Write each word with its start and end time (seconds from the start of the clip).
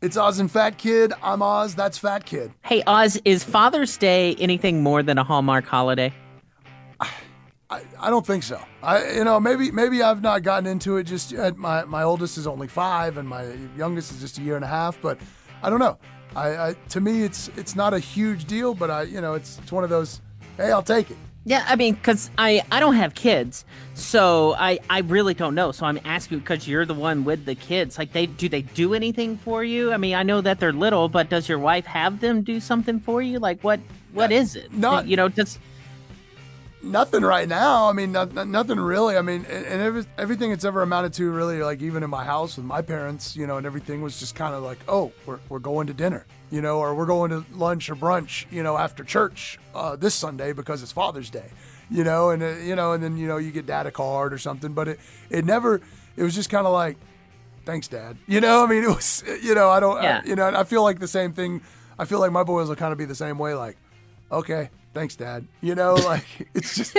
It's 0.00 0.16
Oz 0.16 0.38
and 0.38 0.48
Fat 0.48 0.78
Kid. 0.78 1.12
I'm 1.24 1.42
Oz. 1.42 1.74
That's 1.74 1.98
Fat 1.98 2.24
Kid. 2.24 2.52
Hey, 2.62 2.84
Oz, 2.86 3.20
is 3.24 3.42
Father's 3.42 3.96
Day 3.96 4.36
anything 4.36 4.80
more 4.80 5.02
than 5.02 5.18
a 5.18 5.24
Hallmark 5.24 5.66
holiday? 5.66 6.14
I, 7.70 7.82
I 7.98 8.08
don't 8.08 8.24
think 8.24 8.44
so. 8.44 8.62
I 8.80 9.10
you 9.10 9.24
know 9.24 9.40
maybe 9.40 9.72
maybe 9.72 10.00
I've 10.02 10.22
not 10.22 10.42
gotten 10.42 10.66
into 10.66 10.98
it 10.98 11.04
just 11.04 11.32
yet. 11.32 11.56
My 11.56 11.84
my 11.84 12.04
oldest 12.04 12.38
is 12.38 12.46
only 12.46 12.68
five 12.68 13.18
and 13.18 13.28
my 13.28 13.44
youngest 13.76 14.12
is 14.12 14.20
just 14.20 14.38
a 14.38 14.42
year 14.42 14.54
and 14.54 14.64
a 14.64 14.68
half. 14.68 14.98
But 15.02 15.18
I 15.62 15.68
don't 15.68 15.80
know. 15.80 15.98
I, 16.36 16.68
I 16.68 16.74
to 16.90 17.00
me 17.00 17.24
it's 17.24 17.50
it's 17.56 17.74
not 17.74 17.92
a 17.92 17.98
huge 17.98 18.44
deal, 18.44 18.74
but 18.74 18.90
I 18.90 19.02
you 19.02 19.20
know 19.20 19.34
it's 19.34 19.58
it's 19.58 19.72
one 19.72 19.82
of 19.82 19.90
those. 19.90 20.20
Hey, 20.56 20.70
I'll 20.70 20.82
take 20.82 21.10
it. 21.10 21.16
Yeah, 21.48 21.64
I 21.66 21.76
mean, 21.76 21.94
because 21.94 22.30
I, 22.36 22.60
I 22.70 22.78
don't 22.78 22.96
have 22.96 23.14
kids, 23.14 23.64
so 23.94 24.54
I, 24.58 24.80
I 24.90 24.98
really 25.00 25.32
don't 25.32 25.54
know. 25.54 25.72
So 25.72 25.86
I'm 25.86 25.98
asking 26.04 26.40
because 26.40 26.68
you're 26.68 26.84
the 26.84 26.92
one 26.92 27.24
with 27.24 27.46
the 27.46 27.54
kids. 27.54 27.96
Like, 27.96 28.12
they 28.12 28.26
do 28.26 28.50
they 28.50 28.60
do 28.60 28.92
anything 28.92 29.38
for 29.38 29.64
you? 29.64 29.90
I 29.90 29.96
mean, 29.96 30.14
I 30.14 30.24
know 30.24 30.42
that 30.42 30.60
they're 30.60 30.74
little, 30.74 31.08
but 31.08 31.30
does 31.30 31.48
your 31.48 31.58
wife 31.58 31.86
have 31.86 32.20
them 32.20 32.42
do 32.42 32.60
something 32.60 33.00
for 33.00 33.22
you? 33.22 33.38
Like, 33.38 33.62
what 33.62 33.80
what 34.12 34.30
is 34.30 34.56
it? 34.56 34.74
Not- 34.74 35.06
you 35.06 35.16
know, 35.16 35.28
does 35.28 35.58
Nothing 36.88 37.22
right 37.22 37.48
now. 37.48 37.88
I 37.88 37.92
mean, 37.92 38.12
not, 38.12 38.32
not- 38.34 38.48
nothing 38.48 38.80
really. 38.80 39.16
I 39.16 39.22
mean, 39.22 39.44
and, 39.48 39.66
and 39.66 39.82
every, 39.82 40.04
everything 40.16 40.50
it's 40.52 40.64
ever 40.64 40.82
amounted 40.82 41.12
to, 41.14 41.30
really, 41.30 41.62
like 41.62 41.82
even 41.82 42.02
in 42.02 42.10
my 42.10 42.24
house 42.24 42.56
with 42.56 42.64
my 42.66 42.82
parents, 42.82 43.36
you 43.36 43.46
know, 43.46 43.56
and 43.58 43.66
everything 43.66 44.02
was 44.02 44.18
just 44.18 44.34
kind 44.34 44.54
of 44.54 44.62
like, 44.62 44.78
oh, 44.88 45.12
we're, 45.26 45.38
we're 45.48 45.58
going 45.58 45.86
to 45.88 45.94
dinner, 45.94 46.26
you 46.50 46.60
know, 46.62 46.78
or 46.78 46.94
we're 46.94 47.06
going 47.06 47.30
to 47.30 47.44
lunch 47.52 47.90
or 47.90 47.96
brunch, 47.96 48.46
you 48.50 48.62
know, 48.62 48.76
after 48.76 49.04
church 49.04 49.58
uh, 49.74 49.96
this 49.96 50.14
Sunday 50.14 50.52
because 50.52 50.82
it's 50.82 50.92
Father's 50.92 51.30
Day, 51.30 51.50
you 51.90 52.04
know, 52.04 52.30
and 52.30 52.42
uh, 52.42 52.48
you 52.56 52.74
know, 52.74 52.92
and 52.92 53.02
then 53.02 53.16
you 53.16 53.26
know 53.28 53.36
you 53.36 53.50
get 53.50 53.66
dad 53.66 53.86
a 53.86 53.90
card 53.90 54.32
or 54.32 54.38
something, 54.38 54.72
but 54.72 54.88
it 54.88 55.00
it 55.30 55.44
never. 55.44 55.80
It 56.16 56.22
was 56.24 56.34
just 56.34 56.50
kind 56.50 56.66
of 56.66 56.72
like, 56.72 56.96
thanks, 57.64 57.86
dad. 57.86 58.16
You 58.26 58.40
know, 58.40 58.64
I 58.64 58.66
mean, 58.68 58.82
it 58.82 58.88
was, 58.88 59.22
you 59.40 59.54
know, 59.54 59.68
I 59.70 59.78
don't, 59.78 60.02
Yeah. 60.02 60.20
I, 60.24 60.28
you 60.28 60.34
know, 60.34 60.46
I 60.48 60.64
feel 60.64 60.82
like 60.82 60.98
the 60.98 61.06
same 61.06 61.32
thing. 61.32 61.60
I 61.98 62.06
feel 62.06 62.18
like 62.18 62.32
my 62.32 62.42
boys 62.42 62.68
will 62.68 62.74
kind 62.76 62.90
of 62.92 62.98
be 62.98 63.04
the 63.04 63.14
same 63.14 63.38
way, 63.38 63.54
like, 63.54 63.76
okay, 64.32 64.70
thanks, 64.98 65.14
dad. 65.16 65.46
You 65.60 65.74
know, 65.74 65.94
like 66.04 66.24
it's 66.54 66.74
just. 66.76 66.94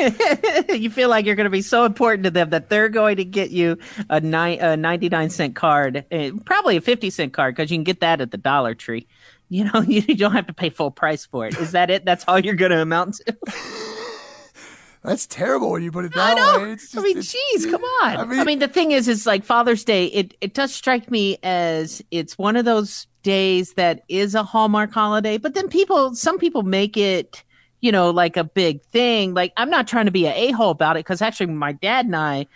you 0.69 0.89
feel 0.89 1.09
like 1.09 1.25
you're 1.25 1.35
going 1.35 1.45
to 1.45 1.49
be 1.51 1.61
so 1.61 1.85
important 1.85 2.23
to 2.23 2.31
them 2.31 2.49
that 2.51 2.69
they're 2.69 2.89
going 2.89 3.17
to 3.17 3.25
get 3.25 3.51
you 3.51 3.77
a, 4.09 4.19
nine, 4.21 4.59
a 4.59 4.77
99 4.77 5.29
cent 5.29 5.55
card, 5.55 6.05
eh, 6.11 6.31
probably 6.45 6.77
a 6.77 6.81
50 6.81 7.09
cent 7.09 7.33
card 7.33 7.55
because 7.55 7.69
you 7.71 7.77
can 7.77 7.83
get 7.83 7.99
that 7.99 8.21
at 8.21 8.31
the 8.31 8.37
Dollar 8.37 8.73
Tree. 8.73 9.07
You 9.49 9.65
know, 9.65 9.81
you 9.87 10.01
don't 10.15 10.31
have 10.33 10.47
to 10.47 10.53
pay 10.53 10.69
full 10.69 10.91
price 10.91 11.25
for 11.25 11.45
it. 11.47 11.57
Is 11.57 11.71
that 11.73 11.89
it? 11.89 12.05
That's 12.05 12.23
all 12.27 12.39
you're 12.39 12.55
going 12.55 12.71
to 12.71 12.81
amount 12.81 13.15
to? 13.25 13.35
That's 15.01 15.25
terrible 15.27 15.71
when 15.71 15.81
you 15.81 15.91
put 15.93 16.03
it 16.05 16.11
I 16.15 16.35
that 16.35 16.37
know. 16.37 16.63
way. 16.63 16.71
It's 16.73 16.95
I 16.95 17.01
mean, 17.01 17.17
jeez, 17.17 17.71
come 17.71 17.81
on. 17.83 18.17
I 18.17 18.21
I 18.21 18.25
mean- 18.25 18.45
mean, 18.45 18.59
the 18.59 18.67
thing 18.67 18.91
is, 18.91 19.07
is 19.07 19.25
like 19.25 19.43
Father's 19.45 19.83
Day. 19.85 20.05
It 20.07 20.35
it 20.41 20.53
does 20.53 20.73
strike 20.73 21.09
me 21.09 21.37
as 21.41 22.01
it's 22.11 22.37
one 22.37 22.57
of 22.57 22.65
those 22.65 23.07
days 23.23 23.73
that 23.73 24.03
is 24.09 24.35
a 24.35 24.43
Hallmark 24.43 24.91
holiday, 24.91 25.37
but 25.37 25.53
then 25.53 25.69
people, 25.69 26.15
some 26.15 26.37
people 26.37 26.63
make 26.63 26.97
it, 26.97 27.43
you 27.81 27.91
know, 27.91 28.09
like 28.09 28.37
a 28.37 28.43
big 28.43 28.83
thing. 28.85 29.33
Like 29.33 29.53
I'm 29.57 29.69
not 29.69 29.87
trying 29.87 30.05
to 30.05 30.11
be 30.11 30.27
an 30.27 30.33
a 30.35 30.51
hole 30.51 30.71
about 30.71 30.97
it 30.97 30.99
because 30.99 31.21
actually, 31.21 31.47
my 31.47 31.71
dad 31.71 32.05
and 32.05 32.15
I 32.15 32.47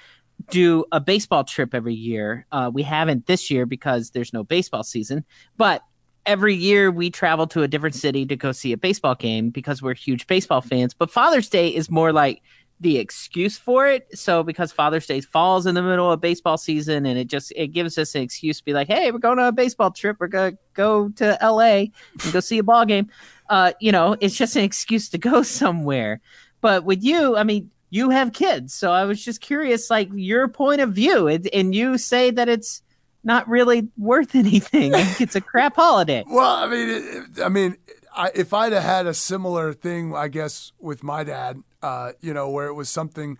do 0.49 0.85
a 0.91 0.99
baseball 0.99 1.43
trip 1.43 1.73
every 1.73 1.93
year. 1.93 2.45
Uh, 2.51 2.69
we 2.73 2.83
haven't 2.83 3.27
this 3.27 3.49
year 3.49 3.65
because 3.65 4.11
there's 4.11 4.33
no 4.33 4.43
baseball 4.43 4.83
season, 4.83 5.23
but 5.57 5.83
every 6.25 6.55
year 6.55 6.91
we 6.91 7.09
travel 7.09 7.47
to 7.47 7.63
a 7.63 7.67
different 7.67 7.95
city 7.95 8.25
to 8.25 8.35
go 8.35 8.51
see 8.51 8.71
a 8.71 8.77
baseball 8.77 9.15
game 9.15 9.49
because 9.49 9.81
we're 9.81 9.93
huge 9.93 10.27
baseball 10.27 10.61
fans. 10.61 10.93
But 10.93 11.11
Father's 11.11 11.49
Day 11.49 11.69
is 11.69 11.89
more 11.89 12.13
like 12.13 12.41
the 12.79 12.97
excuse 12.97 13.57
for 13.57 13.87
it. 13.87 14.07
So 14.17 14.43
because 14.43 14.71
Father's 14.71 15.07
Day 15.07 15.21
falls 15.21 15.65
in 15.65 15.75
the 15.75 15.81
middle 15.81 16.11
of 16.11 16.19
baseball 16.19 16.57
season 16.57 17.05
and 17.05 17.17
it 17.17 17.27
just 17.27 17.53
it 17.55 17.67
gives 17.67 17.97
us 17.97 18.13
an 18.15 18.21
excuse 18.21 18.57
to 18.57 18.65
be 18.65 18.73
like, 18.73 18.87
hey, 18.87 19.11
we're 19.11 19.19
going 19.19 19.39
on 19.39 19.47
a 19.47 19.51
baseball 19.51 19.91
trip. 19.91 20.17
We're 20.19 20.27
gonna 20.27 20.57
go 20.73 21.09
to 21.09 21.37
LA 21.41 21.85
and 22.23 22.33
go 22.33 22.39
see 22.39 22.57
a 22.57 22.63
ball 22.63 22.85
game. 22.85 23.09
Uh, 23.49 23.73
you 23.79 23.91
know, 23.91 24.15
it's 24.19 24.35
just 24.35 24.55
an 24.55 24.63
excuse 24.63 25.09
to 25.09 25.17
go 25.17 25.41
somewhere. 25.43 26.21
But 26.61 26.85
with 26.85 27.03
you, 27.03 27.35
I 27.35 27.43
mean, 27.43 27.69
you 27.89 28.09
have 28.09 28.33
kids, 28.33 28.73
so 28.73 28.91
I 28.91 29.05
was 29.05 29.23
just 29.23 29.39
curious, 29.39 29.91
like 29.91 30.09
your 30.13 30.47
point 30.47 30.81
of 30.81 30.93
view, 30.93 31.27
and, 31.27 31.47
and 31.53 31.75
you 31.75 31.99
say 31.99 32.31
that 32.31 32.49
it's 32.49 32.81
not 33.23 33.47
really 33.47 33.87
worth 33.97 34.33
anything. 34.35 34.93
It's 34.95 35.35
a 35.35 35.41
crap 35.41 35.75
holiday. 35.75 36.23
Well, 36.25 36.55
I 36.55 36.67
mean, 36.67 36.89
it, 36.89 37.41
I 37.41 37.49
mean, 37.49 37.77
I, 38.15 38.31
if 38.35 38.53
I'd 38.53 38.73
have 38.73 38.83
had 38.83 39.07
a 39.07 39.13
similar 39.13 39.73
thing, 39.73 40.15
I 40.15 40.27
guess, 40.27 40.71
with 40.79 41.03
my 41.03 41.23
dad, 41.23 41.63
uh, 41.81 42.13
you 42.21 42.33
know, 42.33 42.49
where 42.49 42.67
it 42.67 42.73
was 42.73 42.89
something 42.89 43.37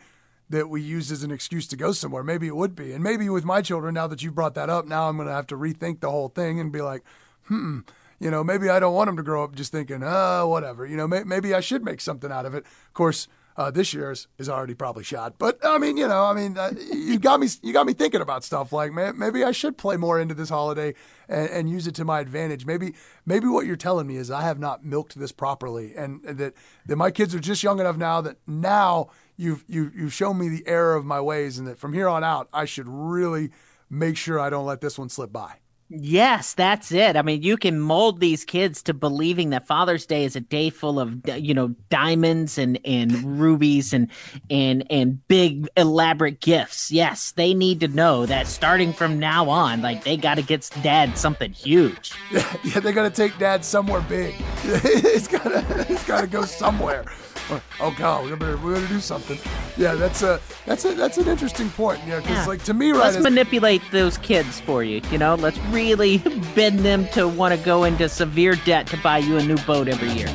that 0.49 0.69
we 0.69 0.81
used 0.81 1.11
as 1.11 1.23
an 1.23 1.31
excuse 1.31 1.67
to 1.67 1.75
go 1.75 1.91
somewhere, 1.91 2.23
maybe 2.23 2.47
it 2.47 2.55
would 2.55 2.75
be. 2.75 2.91
And 2.93 3.03
maybe 3.03 3.29
with 3.29 3.45
my 3.45 3.61
children, 3.61 3.93
now 3.93 4.07
that 4.07 4.21
you 4.23 4.31
brought 4.31 4.55
that 4.55 4.69
up, 4.69 4.85
now 4.85 5.09
I'm 5.09 5.15
going 5.15 5.27
to 5.27 5.33
have 5.33 5.47
to 5.47 5.55
rethink 5.55 5.99
the 5.99 6.11
whole 6.11 6.29
thing 6.29 6.59
and 6.59 6.71
be 6.71 6.81
like, 6.81 7.03
hmm, 7.45 7.79
you 8.19 8.29
know, 8.29 8.43
maybe 8.43 8.69
I 8.69 8.79
don't 8.79 8.93
want 8.93 9.07
them 9.07 9.17
to 9.17 9.23
grow 9.23 9.43
up 9.43 9.55
just 9.55 9.71
thinking, 9.71 10.01
oh, 10.03 10.47
whatever. 10.47 10.85
You 10.85 10.97
know, 10.97 11.07
may, 11.07 11.23
maybe 11.23 11.53
I 11.53 11.59
should 11.59 11.83
make 11.83 12.01
something 12.01 12.31
out 12.31 12.45
of 12.45 12.53
it. 12.53 12.65
Of 12.65 12.93
course, 12.93 13.27
uh, 13.55 13.71
this 13.71 13.93
year's 13.93 14.27
is 14.37 14.49
already 14.49 14.73
probably 14.73 15.03
shot, 15.03 15.35
but 15.37 15.59
I 15.63 15.77
mean, 15.77 15.97
you 15.97 16.07
know, 16.07 16.25
I 16.25 16.33
mean, 16.33 16.57
uh, 16.57 16.71
you 16.91 17.19
got 17.19 17.39
me, 17.39 17.47
you 17.61 17.73
got 17.73 17.85
me 17.85 17.93
thinking 17.93 18.21
about 18.21 18.43
stuff 18.43 18.73
like, 18.73 18.91
man, 18.91 19.17
maybe 19.17 19.43
I 19.43 19.51
should 19.51 19.77
play 19.77 19.97
more 19.97 20.19
into 20.19 20.33
this 20.33 20.49
holiday 20.49 20.93
and, 21.27 21.49
and 21.49 21.69
use 21.69 21.87
it 21.87 21.95
to 21.95 22.05
my 22.05 22.19
advantage. 22.19 22.65
Maybe, 22.65 22.93
maybe 23.25 23.47
what 23.47 23.65
you're 23.65 23.75
telling 23.75 24.07
me 24.07 24.17
is 24.17 24.31
I 24.31 24.41
have 24.41 24.59
not 24.59 24.83
milked 24.83 25.17
this 25.17 25.31
properly, 25.31 25.95
and, 25.95 26.23
that 26.23 26.53
that 26.85 26.95
my 26.95 27.11
kids 27.11 27.35
are 27.35 27.39
just 27.39 27.63
young 27.63 27.79
enough 27.79 27.97
now 27.97 28.21
that 28.21 28.37
now 28.47 29.09
you've 29.37 29.63
you 29.67 29.91
you've 29.95 30.13
shown 30.13 30.37
me 30.37 30.49
the 30.49 30.65
error 30.67 30.95
of 30.95 31.05
my 31.05 31.21
ways, 31.21 31.57
and 31.57 31.67
that 31.67 31.77
from 31.77 31.93
here 31.93 32.07
on 32.07 32.23
out 32.23 32.49
I 32.53 32.65
should 32.65 32.87
really 32.87 33.51
make 33.89 34.17
sure 34.17 34.39
I 34.39 34.49
don't 34.49 34.65
let 34.65 34.81
this 34.81 34.97
one 34.97 35.09
slip 35.09 35.31
by. 35.31 35.62
Yes, 35.89 36.53
that's 36.53 36.91
it. 36.91 37.15
I 37.15 37.21
mean, 37.21 37.43
you 37.43 37.57
can 37.57 37.79
mold 37.79 38.19
these 38.19 38.45
kids 38.45 38.81
to 38.83 38.93
believing 38.93 39.51
that 39.51 39.67
Father's 39.67 40.05
Day 40.05 40.23
is 40.23 40.35
a 40.35 40.39
day 40.39 40.69
full 40.69 40.99
of 40.99 41.27
you 41.27 41.53
know 41.53 41.75
diamonds 41.89 42.57
and 42.57 42.79
and 42.83 43.39
rubies 43.39 43.93
and 43.93 44.09
and 44.49 44.85
and 44.89 45.25
big 45.27 45.67
elaborate 45.77 46.39
gifts. 46.39 46.91
Yes, 46.91 47.31
they 47.31 47.53
need 47.53 47.79
to 47.81 47.87
know 47.87 48.25
that 48.25 48.47
starting 48.47 48.91
from 48.93 49.19
now 49.19 49.49
on, 49.49 49.81
like 49.81 50.03
they 50.03 50.17
got 50.17 50.35
to 50.35 50.41
get 50.41 50.69
dad 50.81 51.17
something 51.17 51.51
huge. 51.51 52.13
yeah, 52.31 52.79
they 52.79 52.91
got 52.91 53.03
to 53.03 53.11
take 53.11 53.37
dad 53.37 53.63
somewhere 53.63 54.01
big. 54.01 54.35
it's 54.63 55.27
got 55.27 55.43
to 55.43 55.85
it's 55.89 56.05
got 56.05 56.21
to 56.21 56.27
go 56.27 56.43
somewhere. 56.43 57.05
Oh 57.79 57.93
God, 57.97 58.25
we're 58.25 58.35
gonna 58.35 58.57
we're 58.57 58.87
do 58.87 58.99
something. 58.99 59.37
Yeah, 59.77 59.95
that's 59.95 60.21
a 60.23 60.39
that's 60.65 60.85
a 60.85 60.93
that's 60.93 61.17
an 61.17 61.27
interesting 61.27 61.69
point. 61.71 61.99
Yeah, 62.07 62.17
because 62.17 62.31
Yeah. 62.31 62.45
like 62.45 62.63
to 62.63 62.73
me, 62.73 62.91
right, 62.91 62.99
Let's 62.99 63.19
manipulate 63.19 63.81
those 63.91 64.17
kids 64.19 64.59
for 64.61 64.83
you. 64.83 65.01
You 65.11 65.17
know, 65.17 65.35
let's 65.35 65.57
really 65.69 66.17
bend 66.55 66.79
them 66.79 67.07
to 67.09 67.27
want 67.27 67.53
to 67.57 67.63
go 67.63 67.83
into 67.83 68.07
severe 68.07 68.55
debt 68.55 68.87
to 68.87 68.97
buy 68.97 69.17
you 69.17 69.37
a 69.37 69.43
new 69.43 69.57
boat 69.57 69.87
every 69.87 70.09
year. 70.11 70.29